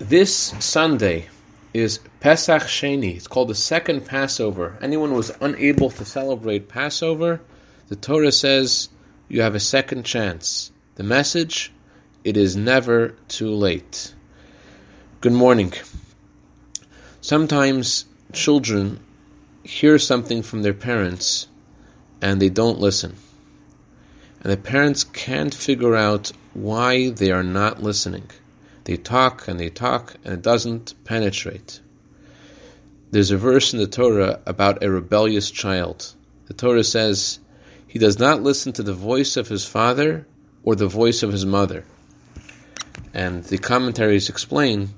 This 0.00 0.54
Sunday 0.60 1.28
is 1.74 2.00
Pesach 2.20 2.62
Sheni. 2.62 3.16
It's 3.16 3.28
called 3.28 3.48
the 3.48 3.54
second 3.54 4.06
Passover. 4.06 4.78
Anyone 4.80 5.10
who 5.10 5.16
was 5.16 5.30
unable 5.42 5.90
to 5.90 6.06
celebrate 6.06 6.70
Passover, 6.70 7.42
the 7.88 7.96
Torah 7.96 8.32
says 8.32 8.88
you 9.28 9.42
have 9.42 9.54
a 9.54 9.60
second 9.60 10.04
chance. 10.04 10.72
The 10.94 11.02
message 11.02 11.70
it 12.24 12.38
is 12.38 12.56
never 12.56 13.14
too 13.28 13.50
late. 13.50 14.14
Good 15.20 15.34
morning. 15.34 15.74
Sometimes 17.20 18.06
children 18.32 19.00
hear 19.64 19.98
something 19.98 20.42
from 20.42 20.62
their 20.62 20.72
parents 20.72 21.46
and 22.22 22.40
they 22.40 22.48
don't 22.48 22.80
listen. 22.80 23.16
And 24.42 24.50
the 24.50 24.56
parents 24.56 25.04
can't 25.04 25.54
figure 25.54 25.94
out 25.94 26.32
why 26.54 27.10
they 27.10 27.30
are 27.30 27.44
not 27.44 27.82
listening. 27.82 28.30
They 28.90 28.96
talk 28.96 29.46
and 29.46 29.60
they 29.60 29.70
talk 29.70 30.16
and 30.24 30.34
it 30.34 30.42
doesn't 30.42 30.94
penetrate. 31.04 31.80
There's 33.12 33.30
a 33.30 33.36
verse 33.36 33.72
in 33.72 33.78
the 33.78 33.86
Torah 33.86 34.40
about 34.46 34.82
a 34.82 34.90
rebellious 34.90 35.52
child. 35.52 36.12
The 36.46 36.54
Torah 36.54 36.82
says, 36.82 37.38
He 37.86 38.00
does 38.00 38.18
not 38.18 38.42
listen 38.42 38.72
to 38.72 38.82
the 38.82 38.92
voice 38.92 39.36
of 39.36 39.46
his 39.46 39.64
father 39.64 40.26
or 40.64 40.74
the 40.74 40.88
voice 40.88 41.22
of 41.22 41.30
his 41.30 41.46
mother. 41.46 41.84
And 43.14 43.44
the 43.44 43.58
commentaries 43.58 44.28
explain 44.28 44.88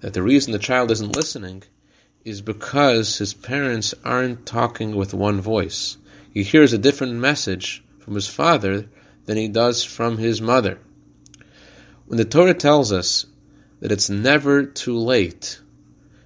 that 0.00 0.12
the 0.12 0.22
reason 0.22 0.52
the 0.52 0.58
child 0.58 0.90
isn't 0.90 1.16
listening 1.16 1.62
is 2.26 2.42
because 2.42 3.16
his 3.16 3.32
parents 3.32 3.94
aren't 4.04 4.44
talking 4.44 4.96
with 4.96 5.14
one 5.14 5.40
voice. 5.40 5.96
He 6.30 6.42
hears 6.42 6.74
a 6.74 6.78
different 6.78 7.14
message 7.14 7.82
from 8.00 8.16
his 8.16 8.28
father 8.28 8.90
than 9.24 9.38
he 9.38 9.48
does 9.48 9.82
from 9.82 10.18
his 10.18 10.42
mother. 10.42 10.78
When 12.10 12.16
the 12.16 12.24
Torah 12.24 12.54
tells 12.54 12.90
us 12.90 13.24
that 13.78 13.92
it's 13.92 14.10
never 14.10 14.64
too 14.64 14.98
late, 14.98 15.60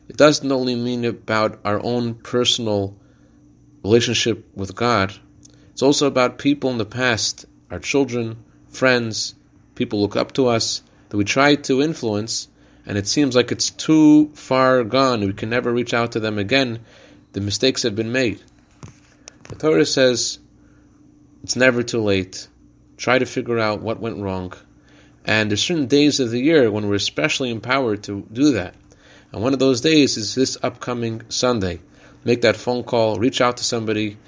it 0.09 0.17
doesn't 0.17 0.51
only 0.51 0.75
mean 0.77 1.05
about 1.05 1.61
our 1.63 1.79
own 1.85 2.15
personal 2.15 2.97
relationship 3.83 4.49
with 4.55 4.75
God, 4.75 5.13
it's 5.73 5.83
also 5.83 6.07
about 6.07 6.39
people 6.39 6.71
in 6.71 6.79
the 6.79 6.87
past, 6.87 7.45
our 7.71 7.79
children, 7.79 8.43
friends, 8.71 9.35
people 9.75 10.01
look 10.01 10.17
up 10.17 10.33
to 10.33 10.47
us, 10.47 10.81
that 11.11 11.19
we 11.19 11.25
try 11.25 11.55
to 11.55 11.83
influence, 11.83 12.49
and 12.87 12.97
it 12.97 13.07
seems 13.07 13.37
like 13.37 13.53
it's 13.53 13.69
too 13.69 14.31
far 14.33 14.85
gone, 14.85 15.21
we 15.21 15.35
can 15.35 15.51
never 15.51 15.71
reach 15.71 15.93
out 15.93 16.13
to 16.13 16.21
them 16.21 16.39
again, 16.39 16.81
the 17.35 17.43
mistakes 17.43 17.83
have 17.83 17.95
been 17.95 18.11
made. 18.11 18.41
The 19.51 19.57
Torah 19.57 19.85
says 19.85 20.39
it's 21.43 21.57
never 21.57 21.83
too 21.83 22.01
late. 22.01 22.49
Try 22.97 23.19
to 23.19 23.27
figure 23.27 23.59
out 23.59 23.83
what 23.83 24.01
went 24.01 24.23
wrong. 24.23 24.55
And 25.25 25.51
there's 25.51 25.63
certain 25.63 25.87
days 25.87 26.21
of 26.21 26.31
the 26.31 26.41
year 26.41 26.71
when 26.71 26.89
we're 26.89 26.97
especially 26.97 27.51
empowered 27.51 28.03
to 28.05 28.27
do 28.33 28.53
that. 28.53 28.75
And 29.33 29.43
one 29.43 29.53
of 29.53 29.59
those 29.59 29.81
days 29.81 30.17
is 30.17 30.35
this 30.35 30.57
upcoming 30.63 31.23
Sunday. 31.29 31.81
Make 32.25 32.43
that 32.43 32.57
phone 32.57 32.85
call, 32.85 33.19
reach 33.19 33.41
out 33.41 33.57
to 33.57 33.65
somebody, 33.65 34.19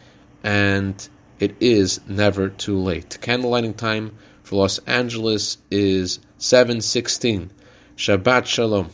and 0.42 1.08
it 1.38 1.54
is 1.60 2.00
never 2.08 2.48
too 2.48 2.78
late. 2.78 3.18
Candle 3.20 3.50
lighting 3.50 3.74
time 3.74 4.16
for 4.42 4.56
Los 4.56 4.78
Angeles 4.80 5.58
is 5.70 6.18
716. 6.38 7.50
Shabbat 7.96 8.46
Shalom. 8.46 8.90